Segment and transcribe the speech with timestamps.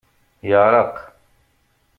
[0.49, 0.95] Yeɛreq.